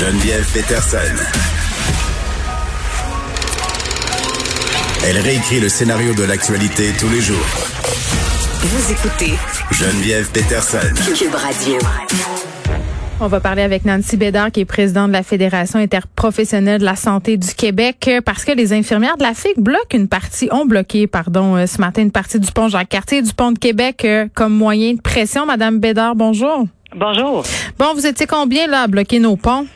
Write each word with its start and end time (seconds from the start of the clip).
Geneviève 0.00 0.44
Peterson. 0.52 0.98
Elle 5.06 5.18
réécrit 5.18 5.60
le 5.60 5.68
scénario 5.68 6.12
de 6.14 6.24
l'actualité 6.24 6.90
tous 6.98 7.08
les 7.08 7.20
jours. 7.20 7.36
Vous 8.60 8.92
écoutez 8.92 9.34
Geneviève 9.70 10.28
Peterson. 10.32 10.78
Cube 11.16 11.34
Radio. 11.36 11.78
On 13.20 13.28
va 13.28 13.38
parler 13.38 13.62
avec 13.62 13.84
Nancy 13.84 14.16
Bédard, 14.16 14.50
qui 14.50 14.60
est 14.60 14.64
présidente 14.64 15.08
de 15.08 15.12
la 15.12 15.22
Fédération 15.22 15.78
interprofessionnelle 15.78 16.80
de 16.80 16.84
la 16.84 16.96
santé 16.96 17.36
du 17.36 17.54
Québec, 17.54 18.08
euh, 18.08 18.20
parce 18.20 18.44
que 18.44 18.50
les 18.50 18.72
infirmières 18.72 19.16
de 19.16 19.22
la 19.22 19.32
FIC 19.32 19.60
bloquent 19.60 19.96
une 19.96 20.08
partie, 20.08 20.48
ont 20.50 20.66
bloqué, 20.66 21.06
pardon, 21.06 21.54
euh, 21.54 21.66
ce 21.66 21.80
matin 21.80 22.02
une 22.02 22.10
partie 22.10 22.40
du 22.40 22.50
pont 22.50 22.66
Jacques-Cartier 22.66 23.22
du 23.22 23.32
pont 23.32 23.52
de 23.52 23.60
Québec 23.60 24.04
euh, 24.04 24.26
comme 24.34 24.54
moyen 24.54 24.94
de 24.94 25.00
pression. 25.00 25.46
Madame 25.46 25.78
Bédard, 25.78 26.16
bonjour. 26.16 26.66
Bonjour. 26.96 27.44
Bon, 27.78 27.94
vous 27.94 28.06
étiez 28.06 28.26
combien 28.26 28.66
là 28.66 28.82
à 28.82 28.86
bloquer 28.88 29.20
nos 29.20 29.36
ponts? 29.36 29.66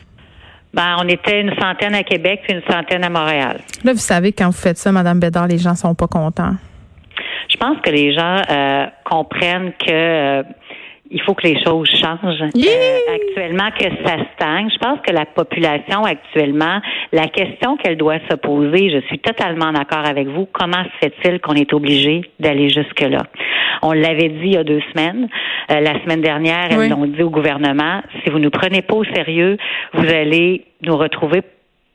Ben, 0.72 0.96
on 1.00 1.08
était 1.08 1.40
une 1.40 1.54
centaine 1.58 1.94
à 1.94 2.02
Québec 2.02 2.40
puis 2.44 2.54
une 2.54 2.62
centaine 2.70 3.04
à 3.04 3.08
Montréal. 3.08 3.60
Là, 3.84 3.92
vous 3.92 3.98
savez, 3.98 4.32
quand 4.32 4.46
vous 4.46 4.52
faites 4.52 4.78
ça, 4.78 4.92
Madame 4.92 5.18
Bédard, 5.18 5.48
les 5.48 5.58
gens 5.58 5.74
sont 5.74 5.94
pas 5.94 6.06
contents. 6.06 6.54
Je 7.48 7.56
pense 7.56 7.78
que 7.82 7.90
les 7.90 8.14
gens 8.14 8.42
euh, 8.50 8.86
comprennent 9.04 9.72
que 9.72 9.90
euh, 9.90 10.42
il 11.10 11.20
faut 11.22 11.34
que 11.34 11.46
les 11.46 11.62
choses 11.64 11.88
changent. 11.90 12.42
Euh, 12.42 13.14
actuellement, 13.14 13.70
que 13.70 13.84
ça 14.04 14.16
stagne. 14.34 14.68
Je 14.70 14.78
pense 14.78 15.00
que 15.06 15.12
la 15.12 15.24
population 15.26 16.04
actuellement, 16.04 16.80
la 17.12 17.28
question 17.28 17.76
qu'elle 17.76 17.96
doit 17.96 18.18
se 18.30 18.36
poser, 18.36 18.90
je 18.90 19.00
suis 19.06 19.18
totalement 19.18 19.72
d'accord 19.72 20.04
avec 20.06 20.28
vous. 20.28 20.46
Comment 20.52 20.84
se 20.84 21.06
fait-il 21.08 21.40
qu'on 21.40 21.54
est 21.54 21.72
obligé 21.72 22.22
d'aller 22.38 22.68
jusque 22.68 23.00
là 23.00 23.22
On 23.82 23.92
l'avait 23.92 24.28
dit 24.28 24.38
il 24.48 24.52
y 24.54 24.56
a 24.56 24.64
deux 24.64 24.82
semaines. 24.92 25.28
Euh, 25.70 25.80
la 25.80 26.00
semaine 26.02 26.20
dernière, 26.20 26.68
elles 26.70 26.78
Oui. 26.78 26.88
l'ont 26.88 27.06
dit 27.06 27.22
au 27.22 27.30
gouvernement. 27.30 28.02
Si 28.22 28.30
vous 28.30 28.38
nous 28.38 28.50
prenez 28.50 28.82
pas 28.82 28.94
au 28.94 29.04
sérieux, 29.04 29.56
vous 29.94 30.08
allez 30.08 30.64
nous 30.82 30.96
retrouver 30.96 31.42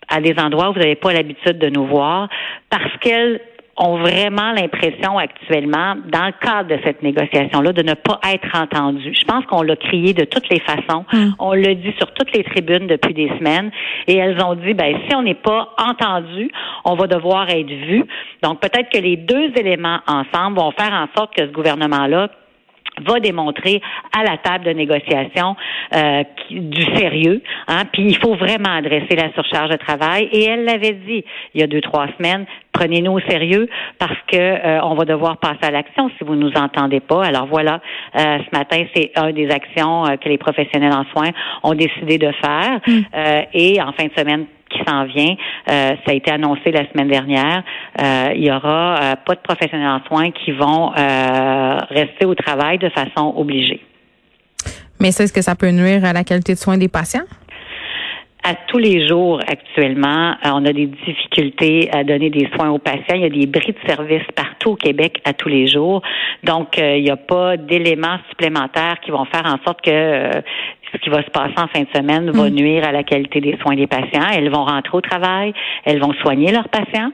à 0.10 0.22
des 0.22 0.36
endroits 0.40 0.70
où 0.70 0.74
vous 0.74 0.80
n'avez 0.80 0.96
pas 0.96 1.14
l'habitude 1.14 1.58
de 1.60 1.70
nous 1.70 1.86
voir 1.86 2.30
parce 2.70 2.92
qu'elles 3.00 3.40
ont 3.76 3.98
vraiment 3.98 4.52
l'impression 4.52 5.18
actuellement, 5.18 5.96
dans 6.08 6.28
le 6.28 6.34
cadre 6.40 6.70
de 6.70 6.80
cette 6.84 7.02
négociation-là, 7.02 7.74
de 7.74 7.82
ne 7.82 7.96
pas 7.96 8.20
être 8.32 8.48
entendues. 8.56 9.16
Je 9.20 9.26
pense 9.26 9.46
qu'on 9.46 9.64
l'a 9.64 9.76
crié 9.76 10.14
de 10.14 10.26
toutes 10.26 10.48
les 10.50 10.60
façons. 10.60 11.06
On 11.40 11.54
l'a 11.54 11.74
dit 11.74 11.94
sur 11.98 12.12
toutes 12.14 12.34
les 12.36 12.44
tribunes 12.44 12.88
depuis 12.88 13.14
des 13.14 13.30
semaines. 13.40 13.72
Et 14.08 14.18
elles 14.18 14.40
ont 14.44 14.56
dit, 14.56 14.74
ben, 14.74 14.96
si 15.08 15.16
on 15.16 15.24
n'est 15.24 15.34
pas 15.34 15.74
entendu, 15.78 16.52
on 16.86 16.96
va 16.96 17.08
devoir 17.08 17.50
être 17.50 17.68
vu. 17.68 18.06
Donc, 18.44 18.60
peut-être 18.60 18.90
que 18.92 19.00
les 19.00 19.18
deux 19.18 19.52
éléments 19.56 20.00
ensemble 20.08 20.58
vont 20.58 20.72
faire 20.72 20.94
en 20.94 21.08
sorte 21.18 21.34
que 21.36 21.46
ce 21.48 21.52
gouvernement-là 21.52 22.30
va 23.02 23.20
démontrer 23.20 23.82
à 24.18 24.24
la 24.24 24.38
table 24.38 24.66
de 24.66 24.72
négociation 24.72 25.56
euh, 25.96 26.24
du 26.50 26.84
sérieux. 26.96 27.42
Hein, 27.68 27.84
puis 27.92 28.04
il 28.04 28.18
faut 28.18 28.36
vraiment 28.36 28.70
adresser 28.70 29.16
la 29.16 29.32
surcharge 29.34 29.70
de 29.70 29.78
travail. 29.78 30.30
Et 30.32 30.44
elle 30.44 30.66
l'avait 30.66 30.94
dit 30.94 31.24
il 31.54 31.62
y 31.62 31.64
a 31.64 31.68
deux 31.68 31.82
trois 31.82 32.08
semaines. 32.18 32.46
Prenez-nous 32.72 33.12
au 33.12 33.20
sérieux 33.22 33.70
parce 34.00 34.18
que 34.28 34.38
euh, 34.38 34.82
on 34.84 34.96
va 34.96 35.06
devoir 35.06 35.38
passer 35.38 35.64
à 35.64 35.72
l'action 35.72 36.10
si 36.18 36.24
vous 36.24 36.36
nous 36.36 36.52
entendez 36.56 37.00
pas. 37.00 37.24
Alors 37.24 37.46
voilà, 37.46 37.82
euh, 38.16 38.40
ce 38.40 38.58
matin 38.58 38.84
c'est 38.96 39.12
une 39.16 39.32
des 39.32 39.50
actions 39.50 40.06
euh, 40.06 40.16
que 40.18 40.30
les 40.30 40.38
professionnels 40.38 40.94
en 40.94 41.06
soins 41.12 41.32
ont 41.64 41.76
décidé 41.76 42.18
de 42.18 42.32
faire. 42.44 42.80
Euh, 42.88 43.42
et 43.54 43.82
en 43.82 43.92
fin 43.94 44.06
de 44.06 44.12
semaine 44.18 44.46
qui 44.74 44.84
s'en 44.88 45.06
vient. 45.06 45.36
Euh, 45.70 45.90
ça 46.06 46.12
a 46.12 46.14
été 46.14 46.32
annoncé 46.32 46.72
la 46.72 46.90
semaine 46.92 47.08
dernière. 47.08 47.64
Euh, 48.02 48.34
il 48.36 48.44
y 48.44 48.52
aura 48.52 48.96
euh, 48.96 49.16
pas 49.26 49.36
de 49.36 49.42
professionnels 49.42 49.88
en 49.88 50.04
soins 50.08 50.32
qui 50.32 50.52
vont 50.52 50.92
rester 51.90 52.26
au 52.26 52.36
travail 52.36 52.78
de 52.78 52.90
façon 52.90 53.34
obligée. 53.38 53.82
Mais 55.00 55.12
ça, 55.12 55.24
est-ce 55.24 55.34
que 55.34 55.42
ça 55.42 55.56
peut 55.56 55.70
nuire 55.70 56.06
à 56.06 56.14
la 56.14 56.24
qualité 56.24 56.54
de 56.54 56.58
soins 56.58 56.78
des 56.78 56.88
patients? 56.88 57.26
À 58.46 58.56
tous 58.68 58.78
les 58.78 59.08
jours 59.08 59.40
actuellement, 59.48 60.36
on 60.44 60.66
a 60.66 60.74
des 60.74 60.88
difficultés 60.88 61.90
à 61.94 62.04
donner 62.04 62.30
des 62.30 62.50
soins 62.54 62.72
aux 62.72 62.78
patients. 62.78 63.16
Il 63.16 63.22
y 63.22 63.26
a 63.26 63.30
des 63.30 63.46
bris 63.48 63.72
de 63.72 63.88
service 63.88 64.24
partout 64.36 64.72
au 64.72 64.76
Québec 64.76 65.22
à 65.24 65.32
tous 65.32 65.48
les 65.48 65.66
jours. 65.66 66.02
Donc, 66.44 66.78
euh, 66.78 66.98
il 66.98 67.04
n'y 67.04 67.10
a 67.10 67.16
pas 67.16 67.56
d'éléments 67.56 68.18
supplémentaires 68.30 69.00
qui 69.02 69.12
vont 69.12 69.24
faire 69.26 69.46
en 69.46 69.64
sorte 69.66 69.82
que 69.82 69.92
euh, 69.92 70.42
ce 70.94 70.98
qui 71.00 71.10
va 71.10 71.24
se 71.24 71.30
passer 71.30 71.56
en 71.58 71.68
fin 71.68 71.82
de 71.82 71.88
semaine 71.94 72.30
va 72.32 72.50
nuire 72.50 72.86
à 72.86 72.92
la 72.92 73.04
qualité 73.04 73.42
des 73.42 73.58
soins 73.62 73.76
des 73.76 73.88
patients. 73.88 74.28
Elles 74.34 74.50
vont 74.50 74.64
rentrer 74.64 74.98
au 74.98 75.02
travail, 75.02 75.54
elles 75.86 76.00
vont 76.00 76.14
soigner 76.22 76.52
leurs 76.52 76.70
patients 76.70 77.12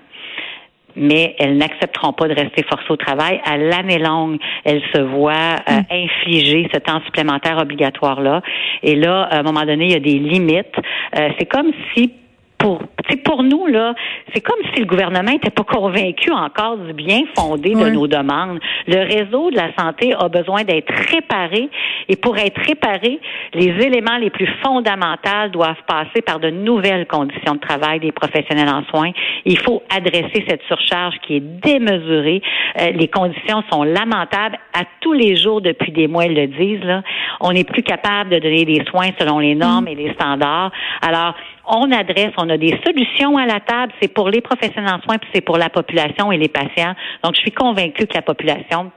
mais 0.96 1.36
elles 1.40 1.58
n'accepteront 1.58 2.14
pas 2.14 2.28
de 2.28 2.34
rester 2.34 2.64
forcées 2.64 2.90
au 2.92 2.98
travail. 2.98 3.40
À 3.46 3.58
l'année 3.58 4.00
longue, 4.00 4.38
elles 4.66 4.82
se 4.94 5.02
voient 5.02 5.56
euh, 5.70 5.82
infliger 5.90 6.70
ce 6.74 6.80
temps 6.80 7.02
supplémentaire 7.06 7.58
obligatoire-là. 7.58 8.42
Et 8.84 8.96
là, 8.96 9.24
à 9.24 9.40
un 9.40 9.44
moment 9.44 9.64
donné, 9.66 9.86
il 9.86 9.92
y 9.92 9.96
a 9.96 10.00
des 10.00 10.20
limites. 10.20 10.76
Euh, 11.18 11.30
c'est 11.38 11.46
comme 11.46 11.72
si 11.94 12.12
pour, 12.58 12.82
sais, 13.10 13.18
pour 13.18 13.44
nous, 13.44 13.68
là, 13.68 13.94
c'est 14.34 14.42
comme 14.42 14.60
si 14.74 14.80
le 14.80 14.86
gouvernement 14.86 15.32
n'était 15.32 15.50
pas 15.50 15.64
convaincu 15.64 16.32
encore 16.32 16.78
du 16.78 16.94
bien 16.94 17.22
fondé 17.36 17.72
de 17.72 17.76
Oui. 17.84 17.92
nos 17.92 18.08
demandes. 18.08 18.60
Le 18.88 19.00
réseau 19.00 19.52
de 19.52 19.56
la 19.58 19.70
santé 19.78 20.14
a 20.18 20.28
besoin 20.30 20.64
d'être 20.64 20.92
réparé 21.12 21.70
et 22.08 22.16
pour 22.16 22.38
être 22.38 22.60
réparé, 22.68 23.20
les 23.54 23.70
éléments 23.86 24.18
les 24.18 24.30
plus 24.30 24.48
fondamentaux 24.64 25.50
doivent 25.52 25.82
passer 25.88 26.22
par 26.26 26.40
de 26.40 26.50
nouvelles 26.50 27.06
conditions 27.08 27.56
de 27.56 27.60
travail 27.60 28.00
des 28.00 28.12
professionnels 28.12 28.70
en 28.70 28.84
soins. 28.86 29.12
Il 29.46 29.58
faut 29.58 29.84
adresser 29.96 30.44
cette 30.48 30.64
surcharge 30.64 31.16
qui 31.26 31.36
est 31.38 31.40
démesurée. 31.40 32.42
Euh, 32.80 32.92
les 32.92 33.08
conditions 33.08 33.64
sont 33.72 33.84
lamentables. 33.84 34.58
À 34.74 34.84
tous 35.02 35.14
les 35.14 35.36
jours, 35.36 35.62
depuis 35.62 35.92
des 35.92 36.08
mois, 36.08 36.26
ils 36.26 36.36
le 36.36 36.48
disent, 36.48 36.84
là, 36.84 37.02
on 37.40 37.52
n'est 37.52 37.64
plus 37.64 37.84
capable 37.84 38.32
de 38.32 38.40
donner 38.40 38.66
des 38.66 38.84
soins 38.90 39.10
selon 39.20 39.40
les 39.40 39.56
normes 39.56 39.88
et 39.88 39.96
les 39.96 40.14
standards. 40.14 40.72
Alors, 41.02 41.36
on 41.66 41.92
adresse, 41.92 42.32
on 42.38 42.50
a 42.50 42.58
des 42.58 42.80
solutions 42.86 43.38
à 43.38 43.46
la 43.46 43.60
table. 43.60 43.94
C'est 44.02 44.14
pour 44.14 44.30
les 44.30 44.42
professionnels 44.42 44.94
en 44.94 45.02
soins, 45.02 45.18
puis 45.18 45.30
c'est 45.34 45.42
pour 45.42 45.58
la 45.58 45.70
population 45.70 46.32
et 46.32 46.38
les 46.38 46.50
patients. 46.50 46.94
Donc, 47.24 47.36
je 47.36 47.42
suis 47.42 47.52
convaincue 47.52 48.08
que 48.08 48.16
la 48.16 48.22
population 48.22 48.92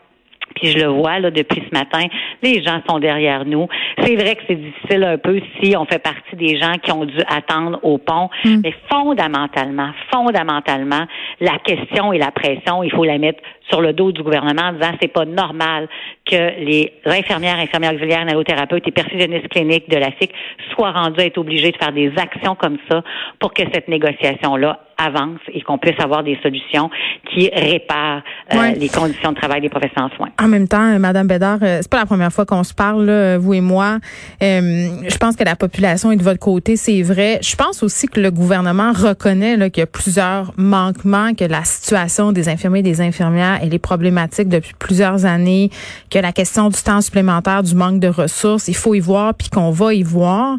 puis 0.54 0.68
je 0.68 0.78
le 0.78 0.86
vois 0.86 1.18
là 1.18 1.30
depuis 1.30 1.62
ce 1.68 1.76
matin, 1.76 2.06
les 2.42 2.62
gens 2.62 2.80
sont 2.88 2.98
derrière 2.98 3.44
nous. 3.44 3.68
C'est 4.00 4.16
vrai 4.16 4.36
que 4.36 4.42
c'est 4.48 4.56
difficile 4.56 5.04
un 5.04 5.18
peu 5.18 5.40
si 5.60 5.76
on 5.76 5.84
fait 5.84 6.02
partie 6.02 6.36
des 6.36 6.58
gens 6.58 6.74
qui 6.82 6.92
ont 6.92 7.04
dû 7.04 7.18
attendre 7.28 7.78
au 7.82 7.98
pont, 7.98 8.28
mais 8.44 8.74
fondamentalement, 8.90 9.90
fondamentalement, 10.12 11.06
la 11.40 11.58
question 11.58 12.12
et 12.12 12.18
la 12.18 12.30
pression, 12.30 12.82
il 12.82 12.90
faut 12.90 13.04
la 13.04 13.18
mettre 13.18 13.42
sur 13.70 13.80
le 13.80 13.92
dos 13.92 14.12
du 14.12 14.22
gouvernement 14.22 14.62
en 14.62 14.72
disant 14.72 14.92
c'est 15.00 15.12
pas 15.12 15.24
normal 15.24 15.88
que 16.24 16.60
les 16.60 16.92
infirmières, 17.06 17.58
infirmières 17.58 17.94
auxiliaires, 17.94 18.24
nalothérapeutes 18.24 18.86
et 18.86 18.90
perfusionnistes 18.90 19.48
cliniques 19.48 19.88
de 19.88 19.96
la 19.96 20.10
FIC 20.12 20.32
soient 20.74 20.92
rendus 20.92 21.20
à 21.20 21.26
être 21.26 21.38
obligés 21.38 21.70
de 21.70 21.76
faire 21.76 21.92
des 21.92 22.12
actions 22.16 22.54
comme 22.54 22.78
ça 22.90 23.02
pour 23.38 23.52
que 23.54 23.62
cette 23.72 23.88
négociation-là 23.88 24.80
avance 24.98 25.40
et 25.52 25.60
qu'on 25.62 25.78
puisse 25.78 25.98
avoir 26.00 26.22
des 26.22 26.38
solutions 26.42 26.90
qui 27.32 27.50
réparent 27.54 28.22
euh, 28.52 28.58
Ouais. 28.58 28.74
les 28.74 28.88
conditions 28.88 29.32
de 29.32 29.36
travail 29.36 29.60
des 29.60 29.68
professionnels 29.68 30.10
en 30.12 30.16
soins. 30.16 30.28
En 30.40 30.48
même 30.48 30.68
temps, 30.68 30.94
euh, 30.94 30.98
Madame 30.98 31.26
Bédard, 31.26 31.58
euh, 31.62 31.78
c'est 31.80 31.90
pas 31.90 31.98
la 31.98 32.06
première 32.06 32.32
fois 32.32 32.44
qu'on 32.46 32.64
se 32.64 32.74
parle, 32.74 33.04
là, 33.04 33.38
vous 33.38 33.54
et 33.54 33.60
moi. 33.60 33.98
Euh, 34.42 34.86
je 35.08 35.16
pense 35.18 35.36
que 35.36 35.44
la 35.44 35.56
population 35.56 36.12
est 36.12 36.16
de 36.16 36.22
votre 36.22 36.38
côté, 36.38 36.76
c'est 36.76 37.02
vrai. 37.02 37.38
Je 37.42 37.56
pense 37.56 37.82
aussi 37.82 38.06
que 38.08 38.20
le 38.20 38.30
gouvernement 38.30 38.92
reconnaît 38.92 39.56
là, 39.56 39.70
qu'il 39.70 39.80
y 39.80 39.84
a 39.84 39.86
plusieurs 39.86 40.52
manquements, 40.56 41.34
que 41.34 41.44
la 41.44 41.64
situation 41.64 42.32
des 42.32 42.48
infirmiers 42.48 42.80
et 42.80 42.82
des 42.82 43.00
infirmières 43.00 43.58
elle 43.62 43.74
est 43.74 43.78
problématique 43.78 44.48
depuis 44.48 44.72
plusieurs 44.78 45.24
années, 45.26 45.70
que 46.10 46.18
la 46.18 46.32
question 46.32 46.68
du 46.68 46.80
temps 46.82 47.00
supplémentaire, 47.00 47.62
du 47.62 47.74
manque 47.74 48.00
de 48.00 48.08
ressources, 48.08 48.68
il 48.68 48.76
faut 48.76 48.94
y 48.94 49.00
voir, 49.00 49.34
puis 49.34 49.48
qu'on 49.48 49.70
va 49.70 49.94
y 49.94 50.02
voir. 50.02 50.56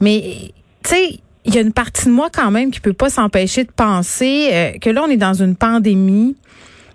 Mais 0.00 0.22
tu 0.82 0.90
sais, 0.90 1.18
il 1.44 1.54
y 1.54 1.58
a 1.58 1.60
une 1.60 1.72
partie 1.72 2.06
de 2.06 2.10
moi 2.10 2.28
quand 2.32 2.50
même 2.50 2.70
qui 2.70 2.80
peut 2.80 2.92
pas 2.92 3.10
s'empêcher 3.10 3.64
de 3.64 3.70
penser 3.70 4.50
euh, 4.52 4.72
que 4.78 4.90
là 4.90 5.02
on 5.06 5.10
est 5.10 5.16
dans 5.16 5.34
une 5.34 5.56
pandémie 5.56 6.36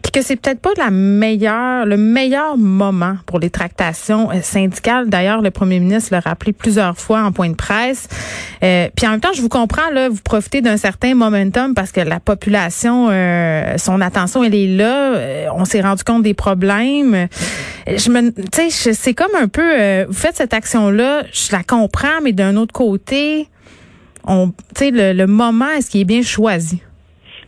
puis 0.05 0.11
que 0.11 0.21
c'est 0.21 0.35
peut-être 0.35 0.59
pas 0.59 0.69
la 0.77 0.91
meilleure, 0.91 1.87
le 1.87 1.97
meilleur 1.97 2.57
moment 2.57 3.15
pour 3.25 3.39
les 3.39 3.49
tractations 3.49 4.29
euh, 4.29 4.35
syndicales. 4.43 5.09
D'ailleurs, 5.09 5.41
le 5.41 5.49
premier 5.49 5.79
ministre 5.79 6.09
l'a 6.11 6.19
rappelé 6.19 6.53
plusieurs 6.53 6.95
fois 6.95 7.23
en 7.23 7.31
point 7.31 7.49
de 7.49 7.55
presse. 7.55 8.07
Euh, 8.63 8.87
puis 8.95 9.07
en 9.07 9.11
même 9.11 9.19
temps, 9.19 9.33
je 9.33 9.41
vous 9.41 9.49
comprends, 9.49 9.89
là, 9.91 10.09
vous 10.09 10.21
profitez 10.23 10.61
d'un 10.61 10.77
certain 10.77 11.15
momentum 11.15 11.73
parce 11.73 11.91
que 11.91 12.01
la 12.01 12.19
population, 12.19 13.07
euh, 13.09 13.79
son 13.79 13.99
attention, 13.99 14.43
elle 14.43 14.53
est 14.53 14.77
là. 14.77 15.49
On 15.55 15.65
s'est 15.65 15.81
rendu 15.81 16.03
compte 16.03 16.21
des 16.21 16.35
problèmes. 16.35 17.27
Je 17.87 18.11
me, 18.11 18.29
tu 18.29 18.69
sais, 18.69 18.93
c'est 18.93 19.15
comme 19.15 19.33
un 19.41 19.47
peu, 19.47 20.03
vous 20.03 20.13
faites 20.13 20.35
cette 20.35 20.53
action-là, 20.53 21.23
je 21.31 21.51
la 21.51 21.63
comprends, 21.63 22.21
mais 22.23 22.31
d'un 22.31 22.57
autre 22.57 22.73
côté, 22.73 23.47
on, 24.27 24.51
le, 24.81 25.13
le 25.13 25.27
moment, 25.27 25.69
est-ce 25.77 25.89
qu'il 25.89 26.01
est 26.01 26.05
bien 26.05 26.21
choisi? 26.21 26.81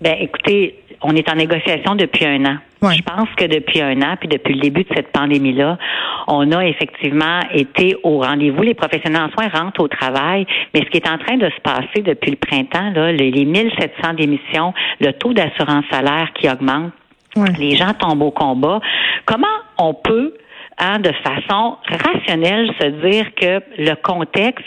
Ben, 0.01 0.15
écoutez, 0.19 0.75
on 1.01 1.15
est 1.15 1.29
en 1.29 1.35
négociation 1.35 1.95
depuis 1.95 2.25
un 2.25 2.45
an. 2.45 2.57
Ouais. 2.81 2.93
Je 2.95 3.01
pense 3.01 3.27
que 3.35 3.45
depuis 3.45 3.81
un 3.81 3.99
an, 4.03 4.15
puis 4.19 4.27
depuis 4.29 4.53
le 4.53 4.59
début 4.61 4.83
de 4.83 4.89
cette 4.95 5.11
pandémie-là, 5.11 5.79
on 6.27 6.51
a 6.51 6.63
effectivement 6.65 7.39
été 7.51 7.95
au 8.03 8.19
rendez-vous. 8.19 8.61
Les 8.61 8.75
professionnels 8.75 9.23
en 9.23 9.31
soins 9.31 9.49
rentrent 9.49 9.81
au 9.81 9.87
travail, 9.87 10.45
mais 10.73 10.81
ce 10.81 10.85
qui 10.91 10.97
est 10.97 11.09
en 11.09 11.17
train 11.17 11.37
de 11.37 11.49
se 11.49 11.61
passer 11.63 12.01
depuis 12.03 12.29
le 12.31 12.37
printemps, 12.37 12.91
là, 12.93 13.11
les 13.11 13.31
les 13.31 13.45
1700 13.45 14.13
démissions, 14.13 14.73
le 14.99 15.11
taux 15.13 15.33
d'assurance 15.33 15.85
salaire 15.91 16.29
qui 16.35 16.47
augmente, 16.49 16.91
Ouais. 17.35 17.49
les 17.59 17.75
gens 17.75 17.93
tombent 17.93 18.23
au 18.23 18.31
combat. 18.31 18.79
Comment 19.25 19.45
on 19.77 19.93
peut 19.93 20.33
hein, 20.77 20.99
de 20.99 21.11
façon 21.23 21.77
rationnelle, 21.87 22.69
se 22.79 22.87
dire 23.07 23.25
que 23.35 23.61
le 23.77 23.95
contexte 23.95 24.65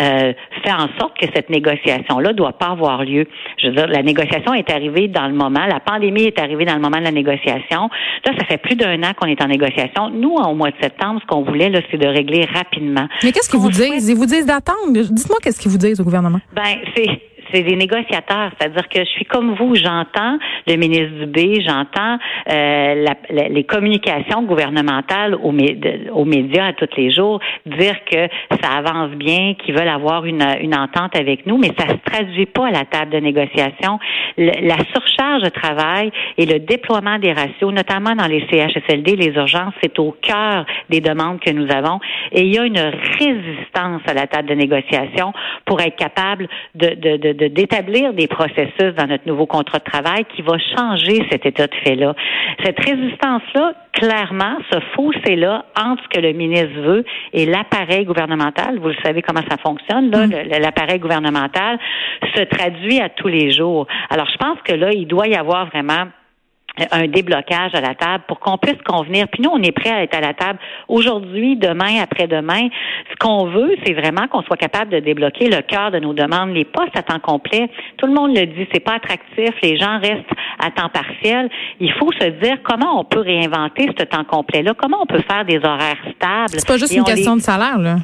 euh, 0.00 0.32
fait 0.64 0.72
en 0.72 0.88
sorte 0.98 1.18
que 1.18 1.26
cette 1.34 1.50
négociation-là 1.50 2.32
doit 2.32 2.52
pas 2.52 2.68
avoir 2.68 3.04
lieu. 3.04 3.26
Je 3.58 3.68
veux 3.68 3.74
dire, 3.74 3.86
la 3.88 4.02
négociation 4.02 4.54
est 4.54 4.70
arrivée 4.70 5.08
dans 5.08 5.26
le 5.26 5.34
moment, 5.34 5.66
la 5.66 5.80
pandémie 5.80 6.24
est 6.24 6.38
arrivée 6.38 6.64
dans 6.64 6.74
le 6.74 6.80
moment 6.80 6.98
de 6.98 7.04
la 7.04 7.12
négociation. 7.12 7.88
Là, 8.24 8.32
ça 8.38 8.44
fait 8.46 8.58
plus 8.58 8.76
d'un 8.76 9.02
an 9.02 9.12
qu'on 9.16 9.26
est 9.26 9.42
en 9.42 9.48
négociation. 9.48 10.10
Nous, 10.10 10.34
au 10.34 10.54
mois 10.54 10.70
de 10.70 10.76
septembre, 10.80 11.20
ce 11.22 11.26
qu'on 11.26 11.42
voulait, 11.42 11.70
là, 11.70 11.80
c'est 11.90 11.98
de 11.98 12.06
régler 12.06 12.46
rapidement. 12.52 13.08
Mais 13.22 13.32
qu'est-ce 13.32 13.50
qu'ils 13.50 13.60
vous 13.60 13.70
disent? 13.70 14.08
Ils 14.08 14.16
vous 14.16 14.26
disent 14.26 14.46
d'attendre. 14.46 14.92
Dites-moi 14.92 15.38
qu'est-ce 15.42 15.60
qu'ils 15.60 15.70
vous 15.70 15.78
disent 15.78 16.00
au 16.00 16.04
gouvernement. 16.04 16.40
Ben, 16.52 16.76
c'est 16.94 17.29
c'est 17.52 17.62
des 17.62 17.76
négociateurs. 17.76 18.50
C'est-à-dire 18.58 18.88
que 18.88 19.00
je 19.00 19.10
suis 19.10 19.24
comme 19.24 19.54
vous, 19.54 19.74
j'entends 19.74 20.38
le 20.66 20.76
ministre 20.76 21.10
Dubé, 21.20 21.62
j'entends 21.66 22.18
euh, 22.50 23.04
la, 23.04 23.48
les 23.48 23.64
communications 23.64 24.42
gouvernementales 24.42 25.34
aux, 25.34 25.52
aux, 26.12 26.24
médias 26.24 26.66
à 26.66 26.72
tous 26.72 26.88
les 26.96 27.12
jours 27.12 27.40
dire 27.66 27.96
que 28.04 28.28
ça 28.60 28.70
avance 28.78 29.10
bien, 29.12 29.54
qu'ils 29.54 29.74
veulent 29.74 29.88
avoir 29.88 30.24
une, 30.24 30.44
une, 30.60 30.74
entente 30.74 31.16
avec 31.16 31.46
nous, 31.46 31.58
mais 31.58 31.70
ça 31.78 31.88
se 31.88 32.10
traduit 32.10 32.46
pas 32.46 32.68
à 32.68 32.70
la 32.70 32.84
table 32.84 33.10
de 33.10 33.18
négociation. 33.18 33.98
la 34.36 34.76
surcharge 34.92 35.42
de 35.42 35.48
travail 35.48 36.10
et 36.38 36.46
le 36.46 36.58
déploiement 36.60 37.18
des 37.18 37.32
ratios, 37.32 37.72
notamment 37.72 38.14
dans 38.14 38.26
les 38.26 38.46
CHSLD, 38.50 39.16
les 39.16 39.34
urgences, 39.34 39.74
c'est 39.82 39.98
au 39.98 40.16
cœur 40.22 40.64
des 40.88 41.00
demandes 41.00 41.40
que 41.40 41.50
nous 41.50 41.70
avons. 41.70 42.00
Et 42.32 42.42
il 42.42 42.54
y 42.54 42.58
a 42.58 42.64
une 42.64 42.78
résistance 43.18 44.02
à 44.06 44.14
la 44.14 44.26
table 44.26 44.48
de 44.48 44.54
négociation 44.54 45.32
pour 45.64 45.80
être 45.80 45.96
capable 45.96 46.48
de, 46.74 46.94
de, 46.94 47.32
de 47.32 47.39
d'établir 47.48 48.12
des 48.12 48.26
processus 48.26 48.94
dans 48.96 49.06
notre 49.06 49.26
nouveau 49.26 49.46
contrat 49.46 49.78
de 49.78 49.84
travail 49.84 50.24
qui 50.34 50.42
va 50.42 50.56
changer 50.76 51.26
cet 51.30 51.46
état 51.46 51.66
de 51.66 51.74
fait-là. 51.84 52.14
Cette 52.64 52.78
résistance-là, 52.78 53.74
clairement, 53.92 54.56
ce 54.70 54.78
fossé-là 54.94 55.64
entre 55.76 56.02
ce 56.04 56.08
que 56.08 56.20
le 56.20 56.32
ministre 56.32 56.80
veut 56.80 57.04
et 57.32 57.46
l'appareil 57.46 58.04
gouvernemental, 58.04 58.78
vous 58.78 58.88
le 58.88 58.96
savez 59.02 59.22
comment 59.22 59.42
ça 59.48 59.56
fonctionne, 59.56 60.10
là, 60.10 60.26
mm. 60.26 60.60
l'appareil 60.60 60.98
gouvernemental 60.98 61.78
se 62.34 62.42
traduit 62.42 63.00
à 63.00 63.08
tous 63.08 63.28
les 63.28 63.50
jours. 63.50 63.86
Alors, 64.10 64.28
je 64.30 64.36
pense 64.36 64.58
que 64.64 64.72
là, 64.72 64.92
il 64.92 65.06
doit 65.06 65.28
y 65.28 65.34
avoir 65.34 65.66
vraiment 65.66 66.06
un 66.90 67.06
déblocage 67.08 67.74
à 67.74 67.80
la 67.80 67.94
table 67.94 68.24
pour 68.26 68.40
qu'on 68.40 68.58
puisse 68.58 68.80
convenir. 68.84 69.28
Puis 69.28 69.42
nous, 69.42 69.50
on 69.50 69.62
est 69.62 69.72
prêt 69.72 69.90
à 69.90 70.02
être 70.02 70.16
à 70.16 70.20
la 70.20 70.34
table 70.34 70.58
aujourd'hui, 70.88 71.56
demain, 71.56 72.00
après-demain. 72.02 72.68
Ce 73.10 73.16
qu'on 73.18 73.46
veut, 73.46 73.76
c'est 73.84 73.92
vraiment 73.92 74.26
qu'on 74.28 74.42
soit 74.42 74.56
capable 74.56 74.90
de 74.90 75.00
débloquer 75.00 75.48
le 75.48 75.62
cœur 75.62 75.90
de 75.90 75.98
nos 75.98 76.14
demandes. 76.14 76.50
Les 76.54 76.64
postes 76.64 76.96
à 76.96 77.02
temps 77.02 77.20
complet, 77.20 77.70
tout 77.96 78.06
le 78.06 78.14
monde 78.14 78.36
le 78.36 78.46
dit, 78.46 78.66
c'est 78.72 78.80
pas 78.80 78.94
attractif. 78.94 79.50
Les 79.62 79.76
gens 79.76 79.98
restent 79.98 80.24
à 80.58 80.70
temps 80.70 80.88
partiel. 80.88 81.50
Il 81.80 81.92
faut 81.92 82.10
se 82.12 82.26
dire 82.42 82.58
comment 82.62 83.00
on 83.00 83.04
peut 83.04 83.20
réinventer 83.20 83.90
ce 83.98 84.04
temps 84.04 84.24
complet-là. 84.24 84.74
Comment 84.74 84.98
on 85.02 85.06
peut 85.06 85.22
faire 85.28 85.44
des 85.44 85.58
horaires 85.58 85.98
stables. 86.16 86.58
C'est 86.58 86.66
pas 86.66 86.78
juste 86.78 86.94
une 86.94 87.04
question 87.04 87.36
de 87.36 87.42
salaire, 87.42 87.78
là. 87.78 87.96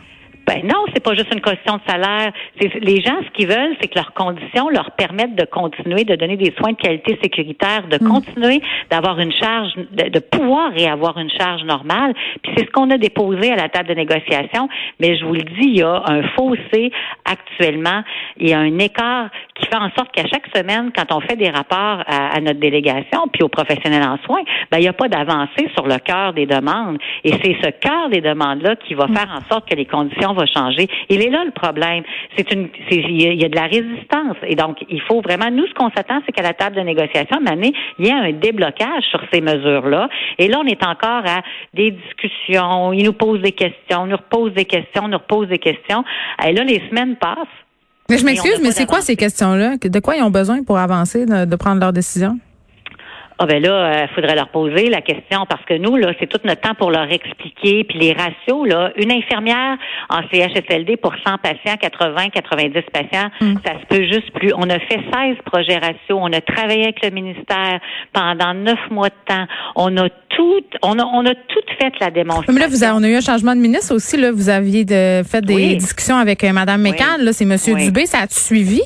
Ben 0.47 0.63
non, 0.65 0.85
c'est 0.95 1.03
pas 1.03 1.15
juste 1.15 1.33
une 1.35 1.41
question 1.41 1.75
de 1.77 1.81
salaire. 1.89 2.33
les 2.61 3.01
gens, 3.01 3.17
ce 3.25 3.31
qu'ils 3.33 3.49
veulent, 3.49 3.77
c'est 3.81 3.89
que 3.89 3.97
leurs 3.97 4.15
conditions 4.15 4.69
leur 4.69 4.93
permettent 4.93 5.35
de 5.35 5.45
continuer 5.45 6.05
de 6.05 6.15
donner 6.15 6.37
des 6.37 6.55
soins 6.57 6.71
de 6.71 6.77
qualité 6.77 7.19
sécuritaire, 7.21 7.89
de 7.89 7.97
mm. 7.97 8.09
continuer 8.09 8.63
d'avoir 8.91 9.19
une 9.19 9.33
charge, 9.33 9.73
de, 9.75 10.09
de, 10.09 10.19
pouvoir 10.21 10.73
réavoir 10.73 11.19
une 11.19 11.31
charge 11.31 11.65
normale. 11.65 12.15
Puis 12.43 12.53
c'est 12.57 12.67
ce 12.67 12.71
qu'on 12.71 12.91
a 12.91 12.99
déposé 12.99 13.53
à 13.53 13.57
la 13.57 13.69
table 13.69 13.89
de 13.89 13.95
négociation. 13.95 14.69
Mais 15.01 15.17
je 15.19 15.25
vous 15.25 15.35
le 15.35 15.43
dis, 15.43 15.67
il 15.67 15.79
y 15.79 15.83
a 15.83 16.03
un 16.07 16.23
fossé 16.37 16.93
actuellement. 17.25 18.03
Il 18.37 18.49
y 18.49 18.53
a 18.53 18.61
un 18.61 18.79
écart 18.79 19.31
qui 19.57 19.67
fait 19.67 19.77
en 19.77 19.91
sorte 19.97 20.13
qu'à 20.13 20.27
chaque 20.29 20.47
semaine, 20.55 20.93
quand 20.95 21.13
on 21.13 21.21
fait 21.21 21.37
des 21.37 21.51
rapports 21.51 22.05
à, 22.07 22.41
notre 22.41 22.61
délégation, 22.61 23.27
puis 23.33 23.43
aux 23.43 23.49
professionnels 23.49 24.05
en 24.05 24.19
soins, 24.25 24.43
ben 24.71 24.79
il 24.79 24.83
n'y 24.83 24.89
a 24.89 24.93
pas 24.93 25.09
d'avancée 25.09 25.69
sur 25.75 25.87
le 25.87 25.99
cœur 25.99 26.35
des 26.35 26.47
demandes. 26.47 26.99
Et 27.25 27.33
c'est 27.33 27.57
ce 27.63 27.71
cœur 27.81 28.11
des 28.11 28.21
demandes-là 28.21 28.77
qui 28.77 28.95
va 28.95 29.07
mm. 29.07 29.17
faire 29.17 29.29
en 29.31 29.53
sorte 29.53 29.69
que 29.69 29.75
les 29.75 29.87
conditions 29.87 30.36
va 30.37 30.47
changer. 30.47 30.89
Il 31.09 31.23
est 31.23 31.31
là 31.31 31.45
le 31.45 31.51
problème. 31.51 32.05
C'est 32.37 32.53
une, 32.53 32.69
il 32.91 33.41
y 33.41 33.45
a 33.45 33.49
de 33.49 33.57
la 33.57 33.67
résistance. 33.67 34.37
Et 34.47 34.55
donc, 34.55 34.79
il 34.89 35.01
faut 35.03 35.21
vraiment, 35.21 35.51
nous, 35.51 35.67
ce 35.67 35.75
qu'on 35.75 35.91
s'attend, 35.91 36.21
c'est 36.25 36.33
qu'à 36.33 36.43
la 36.43 36.55
table 36.55 36.77
de 36.77 36.83
négociation, 36.83 37.39
à 37.45 37.55
il 37.99 38.07
y 38.07 38.11
a 38.11 38.17
un 38.17 38.33
déblocage 38.33 39.05
sur 39.11 39.21
ces 39.33 39.41
mesures-là. 39.41 40.09
Et 40.39 40.49
là, 40.49 40.61
on 40.63 40.67
est 40.67 40.83
encore 40.85 41.25
à 41.27 41.43
des 41.75 41.91
discussions. 41.91 42.93
Ils 42.93 43.05
nous 43.05 43.13
posent 43.13 43.41
des 43.41 43.53
questions, 43.53 44.03
on 44.03 44.07
nous 44.07 44.17
repose 44.17 44.53
des 44.55 44.65
questions, 44.67 45.05
on 45.05 45.09
nous 45.09 45.19
repose 45.19 45.49
des 45.49 45.59
questions. 45.59 46.05
Et 46.47 46.53
là, 46.53 46.65
les 46.65 46.83
semaines 46.89 47.17
passent. 47.17 47.49
Mais 48.09 48.19
je 48.19 48.25
m'excuse, 48.25 48.61
mais 48.63 48.71
c'est 48.71 48.87
quoi 48.87 49.01
ces 49.01 49.17
questions-là? 49.17 49.77
De 49.79 50.01
quoi 50.01 50.17
ils 50.17 50.23
ont 50.23 50.31
besoin 50.31 50.63
pour 50.63 50.79
avancer, 50.79 51.27
de 51.27 51.57
prendre 51.57 51.81
leurs 51.81 51.93
décisions? 51.93 52.39
Ah 53.39 53.45
ben 53.45 53.63
là, 53.63 53.93
il 53.93 54.05
euh, 54.05 54.09
faudrait 54.15 54.35
leur 54.35 54.49
poser 54.49 54.89
la 54.89 55.03
question 55.03 55.45
parce 55.47 55.63
que 55.67 55.75
nous, 55.75 55.97
là, 55.97 56.13
c'est 56.19 56.27
tout 56.27 56.41
notre 56.45 56.63
temps 56.63 56.75
pour 56.75 56.91
leur 56.91 57.11
expliquer. 57.13 57.85
Puis 57.85 57.99
les 57.99 58.13
ratios, 58.13 58.67
là, 58.67 58.93
une 58.97 59.13
infirmière 59.13 59.77
en 60.09 60.23
CHSLD 60.33 60.97
pour 60.97 61.13
100 61.27 61.39
patients, 61.39 61.77
80, 61.79 62.31
90 62.31 62.73
patients, 62.91 63.29
hmm. 63.41 63.55
ça 63.65 63.75
se 63.79 63.87
peut 63.89 64.05
juste 64.05 64.31
plus. 64.33 64.53
On 64.57 64.71
a 64.71 64.79
fait 64.79 65.01
16 65.13 65.37
projets 65.45 65.77
ratios. 65.77 66.19
On 66.19 66.33
a 66.33 66.41
travaillé 66.41 66.85
avec 66.85 67.05
le 67.05 67.11
ministère 67.11 67.81
pendant 68.15 68.55
neuf 68.55 68.79
mois 68.91 69.11
de 69.11 69.15
temps. 69.27 69.47
On 69.75 69.95
a 69.99 70.09
tout, 70.09 70.65
on 70.83 70.99
a, 70.99 71.05
on 71.05 71.27
a 71.27 71.35
tout 71.35 71.65
fait 71.79 71.93
la 72.01 72.11
démonstration. 72.11 72.55
Mais 72.55 72.61
là, 72.61 72.69
vous 72.69 72.85
avez, 72.85 72.95
on 72.95 73.03
a 73.03 73.09
eu 73.09 73.17
un 73.17 73.21
changement 73.21 73.55
de 73.55 73.61
ministre 73.61 73.95
aussi. 73.95 74.17
Là, 74.17 74.33
vous 74.33 74.49
aviez 74.49 74.87
de, 74.87 75.23
fait 75.25 75.43
des 75.43 75.77
discussions 75.77 76.17
avec 76.17 76.43
euh, 76.43 76.53
Mme 76.53 76.81
Mécan. 76.81 77.19
Là, 77.19 77.33
c'est 77.35 77.45
M. 77.45 77.57
Dubé. 77.79 78.07
Ça 78.07 78.21
a-tu 78.21 78.39
suivi? 78.39 78.81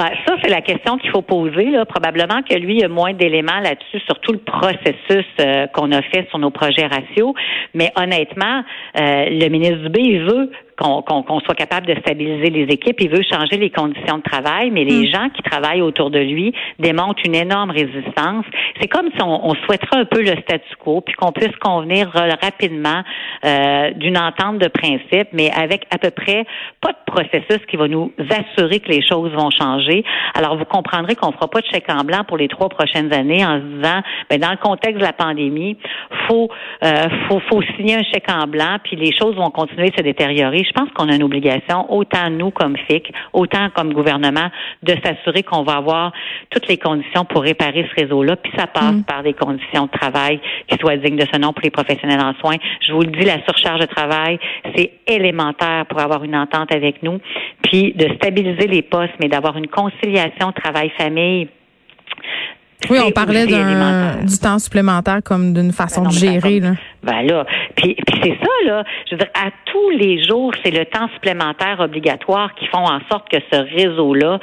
Ben, 0.00 0.12
ça, 0.26 0.34
c'est 0.42 0.48
la 0.48 0.62
question 0.62 0.96
qu'il 0.96 1.10
faut 1.10 1.20
poser. 1.20 1.66
Là. 1.66 1.84
Probablement 1.84 2.40
que 2.40 2.54
lui 2.54 2.82
a 2.82 2.88
moins 2.88 3.12
d'éléments 3.12 3.60
là-dessus 3.60 4.00
sur 4.06 4.18
tout 4.20 4.32
le 4.32 4.38
processus 4.38 5.26
euh, 5.40 5.66
qu'on 5.66 5.92
a 5.92 6.00
fait 6.00 6.26
sur 6.30 6.38
nos 6.38 6.48
projets 6.50 6.86
ratios. 6.86 7.34
Mais 7.74 7.92
honnêtement, 7.96 8.64
euh, 8.98 9.26
le 9.28 9.48
ministre 9.50 9.76
Dubé, 9.76 10.00
il 10.00 10.24
veut 10.24 10.50
qu'on 10.80 11.40
soit 11.40 11.54
capable 11.54 11.86
de 11.86 11.94
stabiliser 12.00 12.50
les 12.50 12.62
équipes. 12.72 13.00
Il 13.00 13.10
veut 13.10 13.22
changer 13.22 13.56
les 13.58 13.70
conditions 13.70 14.18
de 14.18 14.22
travail, 14.22 14.70
mais 14.70 14.84
les 14.84 15.08
mm. 15.08 15.12
gens 15.12 15.28
qui 15.30 15.42
travaillent 15.42 15.82
autour 15.82 16.10
de 16.10 16.18
lui 16.18 16.54
démontrent 16.78 17.20
une 17.24 17.34
énorme 17.34 17.70
résistance. 17.70 18.46
C'est 18.80 18.88
comme 18.88 19.08
si 19.14 19.22
on, 19.22 19.54
souhaiterait 19.66 20.00
un 20.00 20.04
peu 20.04 20.22
le 20.22 20.34
statu 20.42 20.76
quo, 20.78 21.02
puis 21.02 21.14
qu'on 21.14 21.32
puisse 21.32 21.54
convenir 21.60 22.10
rapidement 22.42 23.02
euh, 23.44 23.90
d'une 23.92 24.16
entente 24.16 24.58
de 24.58 24.68
principe, 24.68 25.28
mais 25.32 25.50
avec 25.50 25.84
à 25.90 25.98
peu 25.98 26.10
près 26.10 26.46
pas 26.80 26.92
de 26.92 26.98
processus 27.06 27.64
qui 27.68 27.76
va 27.76 27.88
nous 27.88 28.12
assurer 28.30 28.80
que 28.80 28.88
les 28.88 29.02
choses 29.02 29.32
vont 29.32 29.50
changer. 29.50 30.04
Alors, 30.34 30.56
vous 30.56 30.64
comprendrez 30.64 31.14
qu'on 31.14 31.32
fera 31.32 31.48
pas 31.48 31.60
de 31.60 31.66
chèque 31.66 31.90
en 31.90 32.04
blanc 32.04 32.24
pour 32.26 32.38
les 32.38 32.48
trois 32.48 32.68
prochaines 32.68 33.12
années 33.12 33.44
en 33.44 33.58
se 33.58 33.64
disant, 33.64 34.00
ben, 34.30 34.40
dans 34.40 34.50
le 34.50 34.56
contexte 34.56 34.98
de 34.98 35.04
la 35.04 35.12
pandémie, 35.12 35.76
faut, 36.28 36.48
euh, 36.84 37.08
faut, 37.28 37.40
faut 37.50 37.62
signer 37.76 37.96
un 37.96 38.02
chèque 38.02 38.30
en 38.30 38.46
blanc, 38.46 38.78
puis 38.82 38.96
les 38.96 39.12
choses 39.16 39.34
vont 39.36 39.50
continuer 39.50 39.90
de 39.90 39.96
se 39.96 40.02
détériorer 40.02 40.64
je 40.70 40.80
pense 40.80 40.90
qu'on 40.94 41.08
a 41.08 41.16
une 41.16 41.22
obligation, 41.24 41.92
autant 41.92 42.30
nous 42.30 42.50
comme 42.50 42.76
FIC, 42.76 43.12
autant 43.32 43.70
comme 43.70 43.92
gouvernement, 43.92 44.48
de 44.82 44.94
s'assurer 45.04 45.42
qu'on 45.42 45.62
va 45.62 45.76
avoir 45.76 46.12
toutes 46.50 46.68
les 46.68 46.76
conditions 46.76 47.24
pour 47.24 47.42
réparer 47.42 47.88
ce 47.90 48.02
réseau-là. 48.02 48.36
Puis 48.36 48.52
ça 48.56 48.66
passe 48.66 48.92
mm. 48.92 49.04
par 49.04 49.22
des 49.22 49.32
conditions 49.32 49.86
de 49.86 49.90
travail 49.90 50.40
qui 50.68 50.78
soient 50.78 50.96
dignes 50.96 51.16
de 51.16 51.26
ce 51.32 51.38
nom 51.38 51.52
pour 51.52 51.62
les 51.62 51.70
professionnels 51.70 52.20
en 52.20 52.34
soins. 52.34 52.56
Je 52.86 52.92
vous 52.92 53.02
le 53.02 53.10
dis, 53.10 53.24
la 53.24 53.42
surcharge 53.44 53.80
de 53.80 53.86
travail, 53.86 54.38
c'est 54.76 54.92
élémentaire 55.06 55.86
pour 55.86 56.00
avoir 56.00 56.22
une 56.22 56.36
entente 56.36 56.72
avec 56.72 57.02
nous. 57.02 57.20
Puis 57.62 57.92
de 57.94 58.14
stabiliser 58.14 58.68
les 58.68 58.82
postes, 58.82 59.14
mais 59.20 59.28
d'avoir 59.28 59.56
une 59.56 59.68
conciliation 59.68 60.52
travail-famille 60.52 61.48
oui, 62.88 62.98
on 63.04 63.10
parlait 63.10 63.46
du 63.46 64.38
temps 64.38 64.58
supplémentaire 64.58 65.20
comme 65.24 65.52
d'une 65.52 65.72
façon 65.72 66.04
de 66.04 66.12
gérer. 66.12 66.60
Là. 66.60 66.72
Ben 67.02 67.22
là, 67.22 67.46
puis, 67.76 67.96
c'est 68.22 68.36
ça 68.38 68.66
là. 68.66 68.84
Je 69.06 69.14
veux 69.14 69.18
dire, 69.18 69.30
à 69.34 69.50
tous 69.66 69.90
les 69.90 70.22
jours, 70.24 70.52
c'est 70.62 70.70
le 70.70 70.84
temps 70.84 71.08
supplémentaire 71.14 71.80
obligatoire 71.80 72.54
qui 72.54 72.66
font 72.66 72.84
en 72.84 73.00
sorte 73.10 73.28
que 73.30 73.38
ce 73.52 73.56
réseau-là 73.56 74.38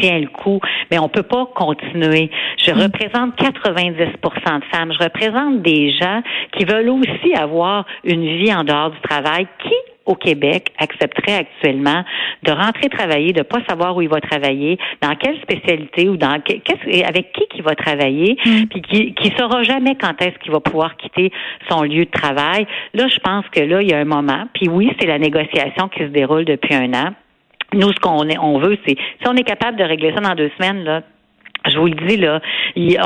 tient 0.00 0.18
le 0.18 0.28
coup. 0.28 0.60
Mais 0.90 0.98
on 0.98 1.08
peut 1.08 1.22
pas 1.22 1.46
continuer. 1.54 2.30
Je 2.58 2.72
mm. 2.72 2.80
représente 2.80 3.38
90% 3.38 4.60
de 4.60 4.64
femmes. 4.72 4.92
Je 4.92 5.04
représente 5.04 5.62
des 5.62 5.92
gens 5.92 6.22
qui 6.56 6.64
veulent 6.64 6.90
aussi 6.90 7.34
avoir 7.34 7.86
une 8.04 8.24
vie 8.38 8.52
en 8.52 8.64
dehors 8.64 8.90
du 8.90 9.00
travail, 9.00 9.46
qui 9.62 9.89
au 10.10 10.16
Québec 10.16 10.72
accepterait 10.78 11.36
actuellement 11.36 12.04
de 12.42 12.50
rentrer 12.50 12.88
travailler, 12.88 13.32
de 13.32 13.42
pas 13.42 13.60
savoir 13.68 13.96
où 13.96 14.02
il 14.02 14.08
va 14.08 14.20
travailler, 14.20 14.78
dans 15.00 15.14
quelle 15.14 15.40
spécialité 15.40 16.08
ou 16.08 16.16
dans 16.16 16.32
avec 16.32 17.32
qui 17.32 17.44
il 17.54 17.62
va 17.62 17.74
travailler, 17.74 18.36
mm. 18.44 18.66
puis 18.66 18.82
qui 18.82 19.14
qui 19.14 19.32
saura 19.38 19.62
jamais 19.62 19.94
quand 19.94 20.20
est-ce 20.20 20.38
qu'il 20.40 20.52
va 20.52 20.60
pouvoir 20.60 20.96
quitter 20.96 21.30
son 21.68 21.82
lieu 21.82 22.04
de 22.04 22.10
travail. 22.10 22.66
Là, 22.94 23.06
je 23.08 23.18
pense 23.20 23.44
que 23.50 23.60
là, 23.60 23.82
il 23.82 23.90
y 23.90 23.94
a 23.94 23.98
un 23.98 24.04
moment. 24.04 24.44
Puis 24.54 24.68
oui, 24.68 24.90
c'est 24.98 25.06
la 25.06 25.18
négociation 25.18 25.88
qui 25.88 26.00
se 26.00 26.08
déroule 26.08 26.44
depuis 26.44 26.74
un 26.74 26.92
an. 26.94 27.10
Nous, 27.72 27.92
ce 27.92 28.00
qu'on 28.00 28.26
on 28.40 28.58
veut, 28.58 28.76
c'est 28.86 28.96
si 28.96 29.28
on 29.28 29.34
est 29.34 29.44
capable 29.44 29.76
de 29.76 29.84
régler 29.84 30.12
ça 30.12 30.20
dans 30.20 30.34
deux 30.34 30.50
semaines, 30.58 30.82
là, 30.82 31.02
Je 31.66 31.78
vous 31.78 31.86
le 31.86 32.06
dis 32.06 32.16
là, 32.16 32.40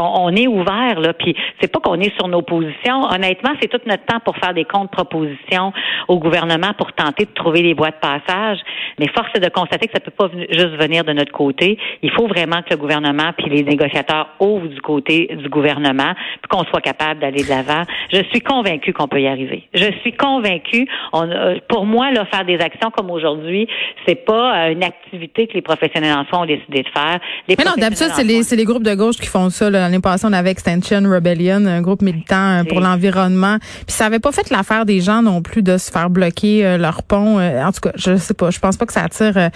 on, 0.00 0.34
est 0.34 0.46
ouvert 0.46 1.00
là, 1.00 1.12
puis 1.12 1.34
c'est 1.61 1.70
pas 1.70 1.80
qu'on 1.80 2.00
est 2.00 2.14
sur 2.16 2.28
nos 2.28 2.42
positions. 2.42 3.02
Honnêtement, 3.11 3.50
c'est 3.61 3.68
tout 3.68 3.80
notre 3.87 4.04
temps 4.04 4.20
pour 4.25 4.37
faire 4.37 4.54
des 4.54 4.64
contre-propositions 4.64 5.73
au 6.08 6.18
gouvernement 6.18 6.73
pour 6.76 6.92
tenter 6.92 7.25
de 7.25 7.30
trouver 7.34 7.62
les 7.62 7.75
voies 7.75 7.90
de 7.90 7.96
passage. 8.00 8.58
Mais 8.99 9.08
force 9.08 9.28
est 9.34 9.40
de 9.40 9.49
constater 9.49 9.87
que 9.88 9.92
ça 9.94 10.00
peut 10.00 10.11
pas 10.11 10.30
juste 10.50 10.76
venir 10.80 11.04
de 11.04 11.12
notre 11.12 11.32
côté. 11.32 11.78
Il 12.02 12.11
faut 12.11 12.26
vraiment 12.26 12.62
que 12.62 12.70
le 12.70 12.76
gouvernement 12.76 13.32
puis 13.37 13.50
les 13.50 13.62
négociateurs 13.62 14.28
ouvrent 14.40 14.68
du 14.68 14.80
côté 14.80 15.28
du 15.34 15.49
gouvernement, 15.49 16.14
puis 16.40 16.49
qu'on 16.49 16.64
soit 16.64 16.80
capable 16.80 17.20
d'aller 17.20 17.42
de 17.42 17.49
l'avant. 17.49 17.82
Je 18.12 18.23
suis 18.30 18.40
convaincue 18.40 18.92
qu'on 18.92 19.08
peut 19.08 19.20
y 19.20 19.26
arriver. 19.26 19.68
Je 19.75 19.90
suis 20.02 20.12
convaincue. 20.12 20.87
On, 21.12 21.28
pour 21.68 21.87
moi, 21.87 22.11
là, 22.11 22.25
faire 22.26 22.44
des 22.44 22.58
actions 22.58 22.90
comme 22.90 23.11
aujourd'hui, 23.11 23.66
c'est 24.06 24.25
pas 24.25 24.66
euh, 24.66 24.73
une 24.73 24.84
activité 24.84 25.46
que 25.46 25.54
les 25.54 25.62
professionnels 25.62 26.16
en 26.16 26.25
soins 26.26 26.42
ont 26.42 26.46
décidé 26.46 26.82
de 26.82 26.88
faire. 26.88 27.18
Mais 27.49 27.56
non, 27.64 27.73
d'habitude, 27.76 28.08
c'est 28.12 28.25
les, 28.25 28.43
les, 28.50 28.64
groupes 28.64 28.82
de 28.82 28.94
gauche 28.94 29.16
qui 29.16 29.26
font 29.26 29.50
ça. 29.50 29.70
L'année 29.70 30.00
passée, 30.00 30.26
on 30.28 30.32
avait 30.32 30.50
Extension 30.50 31.02
Rebellion, 31.02 31.66
un 31.66 31.80
groupe 31.80 32.02
militant 32.02 32.60
euh, 32.60 32.64
pour 32.64 32.80
l'environnement. 32.80 33.58
Puis 33.86 33.96
ça 33.96 34.06
avait 34.06 34.20
pas 34.20 34.32
fait 34.32 34.50
l'affaire 34.50 34.84
des 34.84 35.00
gens 35.00 35.22
non 35.22 35.42
plus 35.42 35.62
de 35.62 35.78
se 35.78 35.90
faire 35.90 36.10
bloquer 36.10 36.76
leur 36.78 37.02
pont. 37.02 37.40
en 37.40 37.72
tout 37.72 37.80
cas, 37.80 37.92
je 37.96 38.16
sais 38.16 38.34
pas. 38.34 38.50
Je 38.50 38.58
pense 38.58 38.76
pas 38.76 38.86
que 38.86 38.92
ça 38.92 39.02
attire 39.02 39.50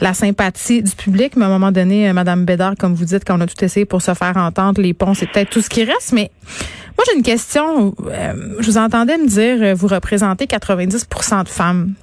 la 0.00 0.14
sympathie 0.14 0.82
du 0.82 0.92
public. 0.92 1.36
Mais 1.36 1.44
à 1.44 1.48
un 1.48 1.50
moment 1.50 1.72
donné, 1.72 2.12
Madame 2.12 2.44
Bédard, 2.44 2.74
comme 2.78 2.94
vous 2.94 3.04
dites, 3.04 3.24
quand 3.24 3.38
on 3.38 3.40
a 3.40 3.46
tout 3.46 3.64
essayé 3.64 3.86
pour 3.86 4.02
se 4.02 4.14
faire 4.14 4.36
entendre, 4.36 4.80
les 4.80 4.94
ponts, 4.94 5.14
c'est 5.14 5.26
peut-être 5.26 5.50
tout 5.50 5.60
ce 5.60 5.68
qui 5.68 5.84
reste. 5.84 6.12
Mais 6.12 6.30
moi, 6.96 7.04
j'ai 7.06 7.16
une 7.16 7.22
question. 7.22 7.94
je 8.60 8.66
vous 8.66 8.78
entendais 8.78 9.18
me 9.18 9.26
dire, 9.26 9.76
vous 9.76 9.86
représentez 9.86 10.46
90% 10.46 11.44
de 11.44 11.48
femmes. 11.48 11.94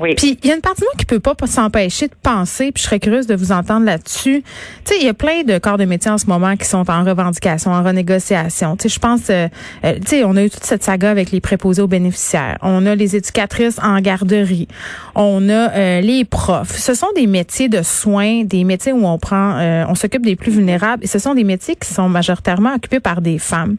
Oui. 0.00 0.14
Puis 0.16 0.38
il 0.42 0.48
y 0.48 0.52
a 0.52 0.54
une 0.56 0.60
partie 0.60 0.80
de 0.80 0.86
moi 0.86 0.94
qui 0.98 1.04
peut 1.04 1.20
pas 1.20 1.34
s'empêcher 1.46 2.08
de 2.08 2.14
penser, 2.22 2.72
puis 2.72 2.82
je 2.82 2.88
serais 2.88 2.98
curieuse 2.98 3.26
de 3.26 3.34
vous 3.34 3.52
entendre 3.52 3.86
là-dessus. 3.86 4.42
Tu 4.84 4.92
sais, 4.92 5.00
il 5.00 5.06
y 5.06 5.08
a 5.08 5.14
plein 5.14 5.42
de 5.42 5.58
corps 5.58 5.78
de 5.78 5.84
métier 5.84 6.10
en 6.10 6.18
ce 6.18 6.26
moment 6.26 6.56
qui 6.56 6.66
sont 6.66 6.90
en 6.90 7.04
revendication, 7.04 7.70
en 7.70 7.82
renégociation. 7.82 8.76
Tu 8.76 8.84
sais, 8.84 8.94
je 8.94 8.98
pense, 8.98 9.30
euh, 9.30 9.48
euh, 9.84 9.94
tu 10.00 10.08
sais, 10.08 10.24
on 10.24 10.36
a 10.36 10.44
eu 10.44 10.50
toute 10.50 10.64
cette 10.64 10.82
saga 10.82 11.10
avec 11.10 11.30
les 11.30 11.40
préposés 11.40 11.82
aux 11.82 11.86
bénéficiaires. 11.86 12.58
On 12.62 12.86
a 12.86 12.94
les 12.94 13.16
éducatrices 13.16 13.78
en 13.82 14.00
garderie. 14.00 14.68
On 15.14 15.48
a 15.48 15.70
euh, 15.72 16.00
les 16.00 16.24
profs. 16.24 16.76
Ce 16.76 16.94
sont 16.94 17.08
des 17.14 17.23
métiers 17.26 17.68
de 17.68 17.82
soins, 17.82 18.44
des 18.44 18.64
métiers 18.64 18.92
où 18.92 19.06
on 19.06 19.18
prend, 19.18 19.58
on 19.88 19.94
s'occupe 19.94 20.24
des 20.24 20.36
plus 20.36 20.52
vulnérables, 20.52 21.04
et 21.04 21.06
ce 21.06 21.18
sont 21.18 21.34
des 21.34 21.44
métiers 21.44 21.76
qui 21.76 21.92
sont 21.92 22.08
majoritairement 22.08 22.74
occupés 22.74 23.00
par 23.00 23.20
des 23.20 23.38
femmes. 23.38 23.76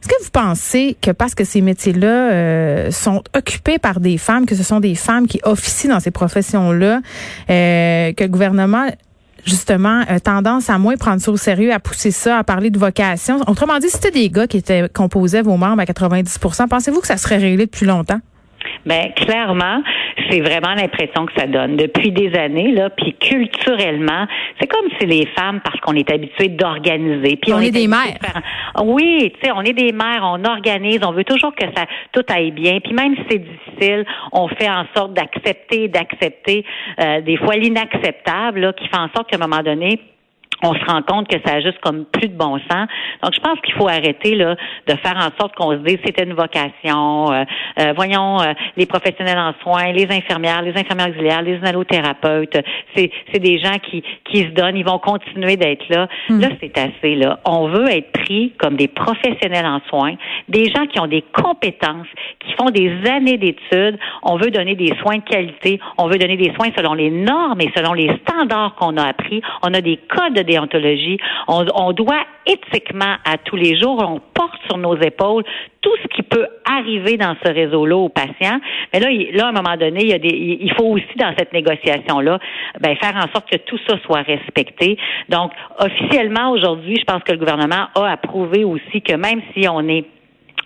Est-ce 0.00 0.08
que 0.08 0.22
vous 0.22 0.30
pensez 0.30 0.96
que 1.00 1.10
parce 1.10 1.34
que 1.34 1.44
ces 1.44 1.60
métiers-là 1.60 2.90
sont 2.90 3.22
occupés 3.34 3.78
par 3.78 4.00
des 4.00 4.18
femmes, 4.18 4.46
que 4.46 4.54
ce 4.54 4.62
sont 4.62 4.80
des 4.80 4.94
femmes 4.94 5.26
qui 5.26 5.40
officient 5.44 5.90
dans 5.90 6.00
ces 6.00 6.10
professions-là, 6.10 7.00
euh, 7.50 8.12
que 8.12 8.24
le 8.24 8.28
gouvernement 8.28 8.86
justement 9.44 10.02
tendance 10.24 10.70
à 10.70 10.78
moins 10.78 10.96
prendre 10.96 11.20
ça 11.20 11.30
au 11.30 11.36
sérieux, 11.36 11.72
à 11.72 11.78
pousser 11.78 12.10
ça, 12.10 12.38
à 12.38 12.44
parler 12.44 12.70
de 12.70 12.78
vocation? 12.78 13.40
Autrement 13.46 13.78
dit, 13.78 13.88
c'était 13.88 14.10
des 14.10 14.28
gars 14.28 14.46
qui 14.46 14.56
étaient 14.56 14.88
composaient 14.88 15.42
vos 15.42 15.56
membres 15.56 15.80
à 15.80 15.84
90% 15.84 16.68
pensez-vous 16.68 17.00
que 17.00 17.06
ça 17.06 17.16
serait 17.16 17.38
réglé 17.38 17.66
depuis 17.66 17.86
longtemps? 17.86 18.20
Ben 18.86 19.12
clairement, 19.14 19.82
c'est 20.30 20.40
vraiment 20.40 20.74
l'impression 20.74 21.26
que 21.26 21.32
ça 21.36 21.46
donne 21.46 21.76
depuis 21.76 22.12
des 22.12 22.34
années 22.36 22.72
là, 22.72 22.88
puis 22.90 23.14
culturellement, 23.14 24.26
c'est 24.60 24.68
comme 24.68 24.88
si 24.98 25.06
les 25.06 25.26
femmes 25.36 25.60
parce 25.62 25.78
qu'on 25.80 25.94
est 25.94 26.10
habitué 26.10 26.48
d'organiser, 26.48 27.36
puis 27.36 27.52
on, 27.52 27.60
est, 27.60 27.72
des 27.72 27.88
mères. 27.88 28.16
Oui, 28.82 29.32
tu 29.34 29.46
sais, 29.46 29.52
on 29.52 29.62
est 29.62 29.72
des 29.72 29.92
mères, 29.92 30.22
on 30.22 30.44
organise, 30.44 31.00
on 31.02 31.12
veut 31.12 31.24
toujours 31.24 31.54
que 31.54 31.66
ça 31.74 31.84
tout 32.12 32.24
aille 32.28 32.52
bien, 32.52 32.78
puis 32.80 32.94
même 32.94 33.16
si 33.16 33.22
c'est 33.30 33.38
difficile, 33.38 34.06
on 34.32 34.48
fait 34.48 34.70
en 34.70 34.84
sorte 34.94 35.14
d'accepter, 35.14 35.88
d'accepter 35.88 36.64
euh, 37.00 37.20
des 37.22 37.36
fois 37.36 37.56
l'inacceptable 37.56 38.72
qui 38.74 38.88
fait 38.88 38.98
en 38.98 39.08
sorte 39.14 39.28
qu'à 39.28 39.36
un 39.36 39.46
moment 39.46 39.62
donné 39.62 39.98
on 40.62 40.74
se 40.74 40.84
rend 40.84 41.02
compte 41.02 41.28
que 41.28 41.36
ça 41.44 41.54
a 41.56 41.60
juste 41.60 41.78
comme 41.80 42.04
plus 42.06 42.28
de 42.28 42.36
bon 42.36 42.58
sens. 42.70 42.88
Donc, 43.22 43.34
je 43.34 43.40
pense 43.40 43.60
qu'il 43.60 43.74
faut 43.74 43.88
arrêter 43.88 44.34
là 44.34 44.56
de 44.86 44.94
faire 44.96 45.16
en 45.16 45.30
sorte 45.38 45.54
qu'on 45.54 45.72
se 45.72 45.78
dise 45.78 45.98
c'était 46.04 46.24
une 46.24 46.34
vocation. 46.34 47.32
Euh, 47.32 47.44
euh, 47.80 47.92
voyons 47.94 48.40
euh, 48.40 48.52
les 48.76 48.86
professionnels 48.86 49.38
en 49.38 49.52
soins, 49.62 49.92
les 49.92 50.06
infirmières, 50.10 50.62
les 50.62 50.76
infirmières 50.78 51.08
auxiliaires, 51.08 51.42
les 51.42 51.62
allothérapeutes. 51.64 52.58
C'est 52.94 53.10
c'est 53.32 53.40
des 53.40 53.58
gens 53.58 53.78
qui 53.90 54.02
qui 54.24 54.42
se 54.42 54.48
donnent. 54.48 54.76
Ils 54.76 54.86
vont 54.86 54.98
continuer 54.98 55.56
d'être 55.56 55.88
là. 55.88 56.08
Hmm. 56.28 56.40
Là, 56.40 56.48
c'est 56.60 56.76
assez 56.78 57.14
là. 57.14 57.40
On 57.44 57.68
veut 57.68 57.88
être 57.90 58.12
pris 58.12 58.52
comme 58.58 58.76
des 58.76 58.88
professionnels 58.88 59.66
en 59.66 59.80
soins, 59.88 60.14
des 60.48 60.70
gens 60.70 60.86
qui 60.86 61.00
ont 61.00 61.06
des 61.06 61.24
compétences, 61.32 62.06
qui 62.40 62.52
font 62.54 62.70
des 62.70 62.92
années 63.10 63.36
d'études. 63.36 63.98
On 64.22 64.36
veut 64.36 64.50
donner 64.50 64.74
des 64.74 64.94
soins 65.02 65.16
de 65.16 65.22
qualité. 65.22 65.80
On 65.98 66.06
veut 66.06 66.18
donner 66.18 66.36
des 66.36 66.52
soins 66.54 66.68
selon 66.76 66.94
les 66.94 67.10
normes 67.10 67.60
et 67.60 67.70
selon 67.76 67.92
les 67.92 68.10
standards 68.26 68.74
qu'on 68.76 68.96
a 68.96 69.04
appris. 69.04 69.42
On 69.62 69.74
a 69.74 69.80
des 69.80 69.98
codes 70.08 70.45
déontologie. 70.46 71.18
On, 71.48 71.92
doit 71.92 72.24
éthiquement, 72.46 73.16
à 73.24 73.38
tous 73.38 73.56
les 73.56 73.78
jours, 73.78 74.02
on 74.06 74.20
porte 74.34 74.60
sur 74.66 74.78
nos 74.78 74.96
épaules 74.96 75.44
tout 75.80 75.94
ce 76.02 76.08
qui 76.08 76.22
peut 76.22 76.46
arriver 76.64 77.16
dans 77.16 77.36
ce 77.44 77.52
réseau-là 77.52 77.96
aux 77.96 78.08
patients. 78.08 78.58
Mais 78.92 79.00
là, 79.00 79.08
là, 79.32 79.46
à 79.46 79.48
un 79.50 79.52
moment 79.52 79.76
donné, 79.76 80.00
il, 80.02 80.08
y 80.08 80.14
a 80.14 80.18
des, 80.18 80.58
il 80.60 80.72
faut 80.74 80.86
aussi 80.86 81.16
dans 81.16 81.32
cette 81.38 81.52
négociation-là, 81.52 82.38
ben, 82.80 82.96
faire 82.96 83.16
en 83.16 83.32
sorte 83.32 83.48
que 83.50 83.58
tout 83.58 83.78
ça 83.86 83.96
soit 84.04 84.22
respecté. 84.22 84.98
Donc, 85.28 85.52
officiellement, 85.78 86.50
aujourd'hui, 86.50 86.96
je 86.98 87.04
pense 87.04 87.22
que 87.22 87.32
le 87.32 87.38
gouvernement 87.38 87.86
a 87.94 88.06
approuvé 88.10 88.64
aussi 88.64 89.02
que 89.02 89.14
même 89.14 89.42
si 89.54 89.68
on 89.68 89.86
est 89.88 90.04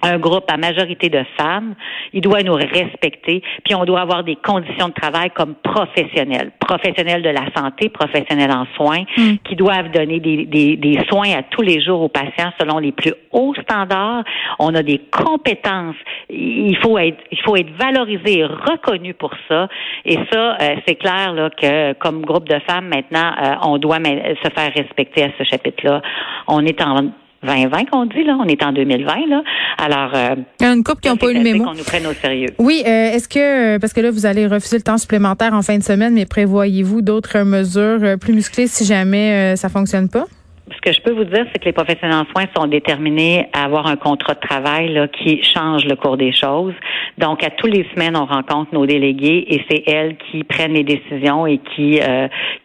un 0.03 0.19
groupe 0.19 0.45
à 0.51 0.57
majorité 0.57 1.09
de 1.09 1.23
femmes, 1.37 1.75
il 2.13 2.21
doit 2.21 2.43
nous 2.43 2.55
respecter, 2.55 3.43
puis 3.65 3.75
on 3.75 3.85
doit 3.85 4.01
avoir 4.01 4.25
des 4.25 4.37
conditions 4.37 4.89
de 4.89 4.95
travail 4.95 5.31
comme 5.31 5.55
professionnels, 5.55 6.53
professionnels 6.59 7.23
de 7.23 7.31
la 7.31 7.47
santé, 7.57 7.89
professionnels 7.89 8.51
en 8.51 8.67
soins, 8.77 9.05
mm. 9.17 9.37
qui 9.45 9.57
doivent 9.57 9.91
donner 9.91 10.21
des, 10.21 10.47
des, 10.47 10.77
des, 10.77 10.99
soins 11.09 11.33
à 11.37 11.43
tous 11.43 11.63
les 11.63 11.83
jours 11.83 12.03
aux 12.03 12.09
patients 12.09 12.53
selon 12.59 12.79
les 12.79 12.93
plus 12.93 13.15
hauts 13.33 13.55
standards. 13.63 14.25
On 14.59 14.75
a 14.75 14.83
des 14.83 15.01
compétences. 15.11 15.97
Il 16.29 16.77
faut 16.79 16.99
être, 16.99 17.19
il 17.31 17.41
faut 17.43 17.57
être 17.57 17.71
valorisé 17.79 18.39
et 18.39 18.45
reconnu 18.45 19.15
pour 19.15 19.33
ça. 19.49 19.69
Et 20.05 20.19
ça, 20.33 20.57
euh, 20.61 20.77
c'est 20.87 20.97
clair 20.97 21.33
là 21.33 21.51
que 21.51 21.93
comme 21.95 22.25
groupe 22.25 22.49
de 22.49 22.59
femmes 22.69 22.89
maintenant, 22.89 23.33
euh, 23.43 23.55
on 23.63 23.79
doit 23.79 23.99
se 23.99 24.51
faire 24.51 24.73
respecter 24.75 25.25
à 25.25 25.29
ce 25.39 25.45
chapitre-là. 25.45 26.03
On 26.47 26.65
est 26.65 26.81
en 26.83 27.11
2020 27.43 27.91
qu'on 27.91 28.07
dit 28.07 28.23
là, 28.25 28.37
on 28.39 28.47
est 28.47 28.63
en 28.63 28.73
2020 28.73 29.27
là. 29.29 29.43
Alors 29.79 30.11
euh, 30.15 30.37
il 30.61 30.67
y 30.67 30.69
a 30.69 30.73
une 30.73 30.85
couple 30.85 31.01
qui 31.01 31.09
n'ont 31.09 31.17
pas 31.17 31.31
eu 31.31 31.35
le 31.35 31.41
mémo. 31.41 31.65
Qu'on 31.65 31.75
nous 31.75 31.85
prenne 31.85 32.07
au 32.07 32.13
sérieux. 32.13 32.51
Oui, 32.59 32.83
euh, 32.87 33.13
est-ce 33.13 33.29
que 33.29 33.79
parce 33.79 33.93
que 33.93 34.01
là 34.01 34.11
vous 34.11 34.27
allez 34.27 34.47
refuser 34.47 34.77
le 34.77 34.83
temps 34.83 34.99
supplémentaire 34.99 35.55
en 35.55 35.63
fin 35.63 35.79
de 35.79 35.83
semaine, 35.83 36.15
mais 36.15 36.27
prévoyez-vous 36.27 37.01
d'autres 37.01 37.39
mesures 37.41 38.03
euh, 38.03 38.17
plus 38.17 38.35
musclées 38.35 38.67
si 38.67 38.85
jamais 38.85 39.57
ça 39.57 39.69
fonctionne 39.69 40.09
pas? 40.09 40.27
Ce 40.73 40.81
que 40.83 40.93
je 40.93 41.01
peux 41.01 41.11
vous 41.11 41.25
dire, 41.25 41.47
c'est 41.53 41.59
que 41.59 41.65
les 41.65 41.73
professionnels 41.73 42.17
en 42.17 42.27
soins 42.31 42.47
sont 42.57 42.67
déterminés 42.67 43.49
à 43.53 43.65
avoir 43.65 43.87
un 43.87 43.97
contrat 43.97 44.35
de 44.35 44.41
travail 44.41 44.93
là, 44.93 45.09
qui 45.09 45.43
change 45.43 45.85
le 45.85 45.97
cours 45.97 46.17
des 46.17 46.33
choses. 46.33 46.75
Donc, 47.19 47.43
à 47.43 47.51
tous 47.51 47.67
les 47.67 47.85
semaines, 47.93 48.17
on 48.17 48.25
rencontre 48.25 48.73
nos 48.73 48.87
délégués 48.87 49.45
et 49.49 49.65
c'est 49.69 49.83
elles 49.89 50.17
qui 50.31 50.45
prennent 50.45 50.75
les 50.75 50.85
décisions 50.85 51.47
et 51.47 51.59
qui 51.59 52.01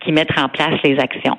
qui 0.04 0.12
mettent 0.12 0.38
en 0.38 0.50
place 0.50 0.80
les 0.84 1.00
actions. 1.00 1.38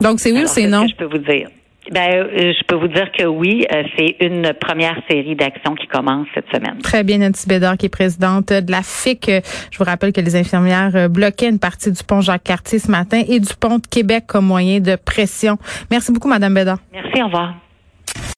Donc, 0.00 0.20
c'est 0.20 0.32
oui 0.32 0.44
ou 0.44 0.46
c'est 0.46 0.66
non? 0.66 0.86
je 0.88 0.94
peux 0.94 1.04
vous 1.04 1.18
dire. 1.18 1.48
Ben, 1.90 2.14
euh, 2.14 2.52
je 2.58 2.64
peux 2.64 2.76
vous 2.76 2.88
dire 2.88 3.10
que 3.12 3.24
oui, 3.24 3.66
euh, 3.72 3.82
c'est 3.96 4.16
une 4.20 4.52
première 4.54 4.96
série 5.08 5.36
d'actions 5.36 5.74
qui 5.74 5.86
commence 5.86 6.26
cette 6.34 6.46
semaine. 6.52 6.78
Très 6.82 7.04
bien, 7.04 7.18
Nancy 7.18 7.46
Bédard, 7.46 7.76
qui 7.76 7.86
est 7.86 7.90
présidente 7.90 8.48
de 8.52 8.70
la 8.70 8.82
FIC. 8.82 9.30
Je 9.70 9.78
vous 9.78 9.84
rappelle 9.84 10.12
que 10.12 10.20
les 10.20 10.36
infirmières 10.36 10.92
euh, 10.94 11.08
bloquaient 11.08 11.48
une 11.48 11.58
partie 11.58 11.92
du 11.92 12.02
pont 12.02 12.20
Jacques-Cartier 12.20 12.78
ce 12.78 12.90
matin 12.90 13.22
et 13.28 13.38
du 13.38 13.54
pont 13.60 13.76
de 13.76 13.86
Québec 13.86 14.24
comme 14.26 14.46
moyen 14.46 14.80
de 14.80 14.96
pression. 14.96 15.58
Merci 15.90 16.12
beaucoup, 16.12 16.28
Madame 16.28 16.54
Bédard. 16.54 16.78
Merci, 16.92 17.22
au 17.22 17.26
revoir. 17.26 17.54